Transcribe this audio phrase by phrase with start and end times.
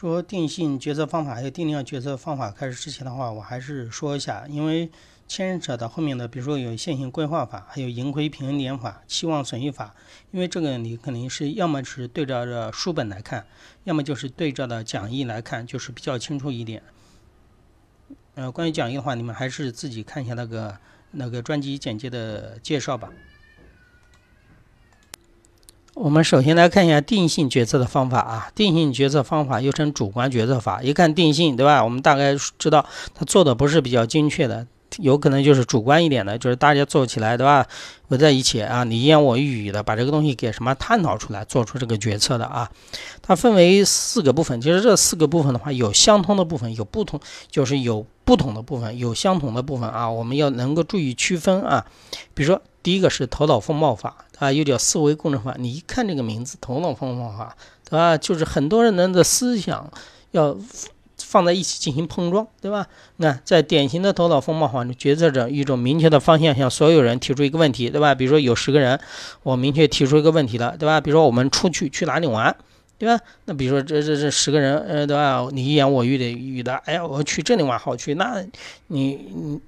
[0.00, 4.90] 说定性决策方法还有定量决策方法开始之前的话，我还是说一下，因为
[5.28, 9.94] 牵扯到后面的，比如说有线性规划法，还有盈亏平衡点法、期望损益法，
[10.30, 13.44] 因为这个你肯定是要么是对照着书本来看，
[13.84, 16.82] 要么就是对照的讲义来看，就是比较清楚一点。
[18.36, 20.78] 呃，关于讲义的话，你们还是自己看一下那个
[21.10, 23.10] 那个专辑简介的介绍吧。
[25.94, 30.80] 我们首先来看一下定性决策的方法啊，定性决策方法又称主观决策法。
[30.82, 31.82] 一看定性，对吧？
[31.82, 34.66] 我们大概知道它做的不是比较精确的，
[34.98, 37.66] 有可能就是主观一点的，就是大家做起来，对吧？
[38.08, 42.70] 围在一起啊，你言我一语的把这个东西给什么探讨出来，做出这个决策的啊。
[43.20, 50.08] 它分为四个部分，其实这四个部分的话，有相通的部分，有不同，就是有不同的部分，有相同的部分啊。
[50.08, 51.84] 我们要能够注意区分啊。
[52.32, 54.24] 比如说，第一个是头脑风暴法。
[54.38, 55.56] 啊，又叫思维工程法。
[55.58, 58.16] 你一看这个名字，头脑风暴法，对吧？
[58.16, 59.90] 就是很多人的思想
[60.30, 60.56] 要
[61.18, 62.86] 放在一起进行碰撞，对吧？
[63.16, 68.14] 那在典型的头脑风暴法，决策者一种明确的方向，向所有人提出一个问题，对吧？
[68.14, 69.00] 比如说有十个人，
[69.42, 71.00] 我明确提出一个问题了，对吧？
[71.00, 72.56] 比如说我们出去去哪里玩，
[73.00, 73.18] 对吧？
[73.46, 75.48] 那比如说这这这十个人，呃，对吧？
[75.52, 78.44] 你一言我语的语的，哎呀，我去这里玩好去，那
[78.88, 79.58] 你你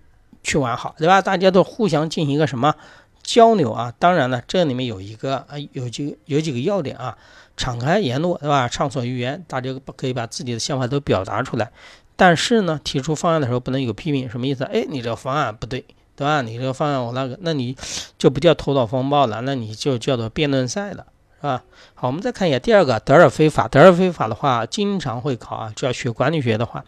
[0.43, 1.23] 去玩好，对吧？
[1.23, 2.75] 大家都互相进行一个什么？
[3.23, 7.17] 交流啊，当然了，这里面有一个啊，有几有几个要点啊，
[7.57, 8.69] 敞开言路，对吧？
[8.69, 11.71] 畅所欲言，大家不可以把自己的想法都表达出来。
[12.17, 14.65] 但是呢，提出方案的时候不能有批评，什么意思？
[14.65, 15.85] 哎，你这个方案不对，
[16.17, 16.43] 对吧？
[16.43, 17.77] 你这个方案我那个，那你
[18.19, 21.07] 就不叫头脑风暴了，那你就叫做辩论赛了，
[21.43, 21.63] 啊？
[21.95, 23.69] 好，我们再看一下第二个德尔菲法。
[23.69, 26.85] 德尔菲法的话，经常会考啊，就要学管理学的话。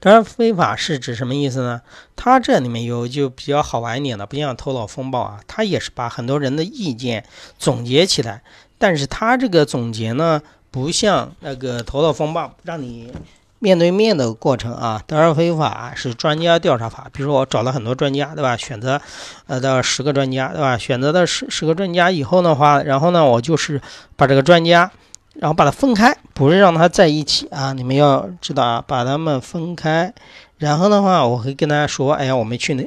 [0.00, 1.82] 德尔菲法是指什么意思呢？
[2.16, 7.24] 它这里面有就比较好玩一点的，不像头脑风暴啊，它也是把很多人的意见
[7.58, 8.42] 总结起来，
[8.78, 13.12] 但是它这个总结呢，不像那个头脑风暴让你
[13.60, 15.00] 面对面的过程啊。
[15.06, 18.56] 德尔菲法是专家调查法，比如说我找了很多专家，对吧？
[18.56, 19.00] 选择
[19.46, 20.76] 呃到十个专家，对吧？
[20.76, 23.80] 选择的十十个专家以后的话，然后呢，我就是
[24.16, 24.90] 把这个专家。
[25.34, 27.72] 然后把它分开，不是让它在一起啊！
[27.72, 30.12] 你们要知道啊，把它们分开。
[30.58, 32.82] 然后的话，我会跟大家说，哎呀，我们去那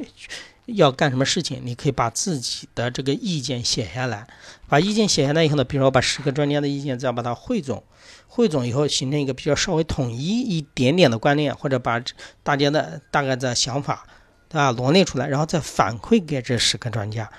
[0.66, 1.60] 要干什么事情？
[1.62, 4.26] 你可以把自己的这个意见写下来。
[4.68, 7.84] 把意见写下来以后呢，比如说把十个专家的意见再把它汇总，
[8.26, 12.02] 汇总以后形成一个比较稍微统一一点点的观念，或者把
[12.42, 14.06] 大家的大概的想法，
[14.48, 14.72] 对吧？
[14.72, 17.30] 罗列出来，然后再反馈给这十个专家，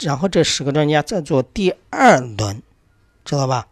[0.00, 2.62] 然后这十个专家再做第二轮，
[3.24, 3.68] 知道吧？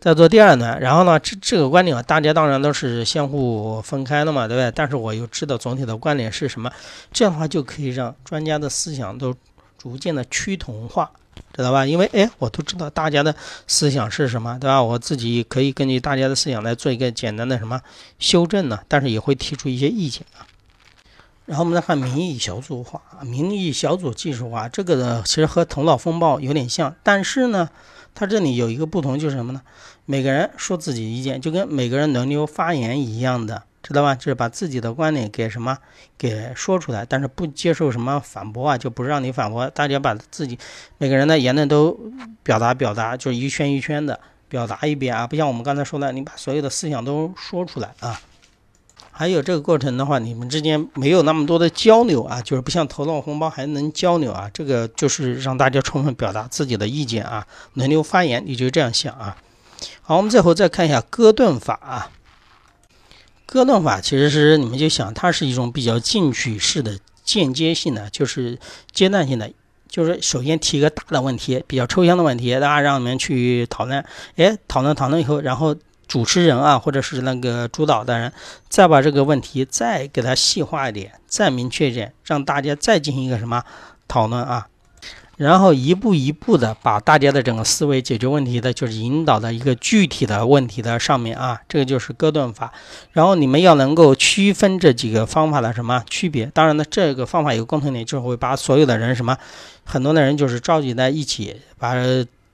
[0.00, 4.72] 再做第二段，然后呢，这这个观点啊，大家当然都是相互分开的嘛，对不对？
[4.74, 6.72] 但是我又知道总体的观点是什么，
[7.12, 9.34] 这样的话就可以让专家的思想都
[9.76, 11.10] 逐渐的趋同化，
[11.52, 11.84] 知道吧？
[11.84, 14.82] 因为哎，我都知道大家的思想是什么，对吧？
[14.82, 17.78] 我自己可以根据大家的思想来做一个简单的什么
[18.18, 18.80] 修正呢？
[18.88, 20.48] 但是也会提出一些意见啊。
[21.44, 27.68] 然后我们再看民意小组化，民意小组技术化，这个呢其实和头脑风暴有点像，但是呢。
[28.14, 29.62] 它这里有一个不同，就是什么呢？
[30.04, 34.14] 每个人说自己意见，就跟每个人轮流发言一样的，知道吧？
[34.14, 35.78] 就是把自己的观点给什么
[36.18, 39.70] 给说出来，但是不接受什么反驳啊，就不让你反驳。
[39.70, 40.58] 大家把自己
[40.98, 41.98] 每个人的言论都
[42.42, 44.18] 表达表达，就是一圈一圈的
[44.48, 48.20] 表达一遍啊，不像我们刚才说的，你把所有的思想都说出来啊。
[49.20, 54.50] 还有这个过程的话，你们之间没有那么多的交流啊，就是不像头脑红包还能交流啊。
[54.54, 59.36] 这个就是让大家充分表达自己的意见啊，轮流发言，你就这样想啊。
[60.00, 62.10] 好，我们最后再看一下哥顿法啊。
[63.44, 68.58] 哥顿法其实是你们就想，它是一种比较进取式的、间接性的，就是
[68.90, 69.52] 阶段性的，
[69.86, 74.02] 就是首先提一个大的问题，比较抽象的问题，大家让你们去讨论。
[74.36, 75.76] 哎，讨论讨论以后，然后。
[76.10, 78.32] 主持人啊，或者是那个主导的人，
[78.68, 83.62] 再把这个问题再给它细化一点，再明确一点，让大家再进行一个什么
[84.08, 84.66] 讨论啊，
[85.36, 92.72] 然后一步一步的把大家的整个思维解决问题的，就是引导到一个具体的问题的上面啊，这个就是哥顿法。
[93.12, 96.46] 然后你们要能够区分这几个方法的什么区别？
[96.46, 99.38] 当然呢，这个方法有个共同点，就是会把所有的人什么，
[99.84, 101.94] 很多的人就是召集在一起，把。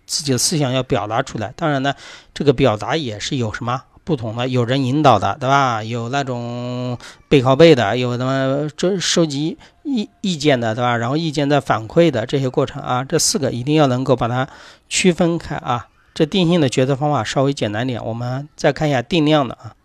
[0.06, 1.94] 自己的思想要表达出来，当然呢，
[2.32, 5.82] 这个表达也是有什么不同的，有人引导的，对吧？
[5.82, 6.96] 有那种
[7.28, 10.96] 背靠背的，有什么这收集意意见的，对吧？
[10.96, 14.48] 然后意见再反馈的这些过程啊，这四个一定要能够把它
[14.88, 15.88] 区分开啊。
[16.14, 19.75] 这定性的决策方法稍微简单点，我们再看一下定量的啊。